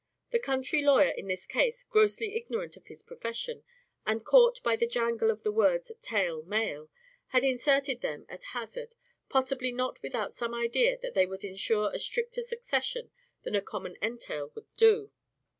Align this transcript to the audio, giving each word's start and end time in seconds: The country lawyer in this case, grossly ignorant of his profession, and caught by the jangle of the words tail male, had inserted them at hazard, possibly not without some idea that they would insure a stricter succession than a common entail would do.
The 0.31 0.39
country 0.39 0.81
lawyer 0.81 1.11
in 1.11 1.27
this 1.27 1.45
case, 1.45 1.83
grossly 1.83 2.35
ignorant 2.35 2.75
of 2.75 2.87
his 2.87 3.03
profession, 3.03 3.63
and 4.03 4.25
caught 4.25 4.59
by 4.63 4.75
the 4.75 4.87
jangle 4.87 5.29
of 5.29 5.43
the 5.43 5.51
words 5.51 5.91
tail 6.01 6.41
male, 6.41 6.89
had 7.27 7.43
inserted 7.43 8.01
them 8.01 8.25
at 8.27 8.45
hazard, 8.45 8.95
possibly 9.29 9.71
not 9.71 10.01
without 10.01 10.33
some 10.33 10.55
idea 10.55 10.97
that 11.03 11.13
they 11.13 11.27
would 11.27 11.43
insure 11.43 11.91
a 11.93 11.99
stricter 11.99 12.41
succession 12.41 13.11
than 13.43 13.53
a 13.53 13.61
common 13.61 13.95
entail 14.01 14.51
would 14.55 14.75
do. 14.75 15.11